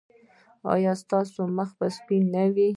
ایا 0.73 0.93
ستاسو 1.03 1.41
مخ 1.57 1.69
به 1.79 1.87
سپین 1.97 2.23
نه 2.35 2.43
وي؟ 2.53 2.69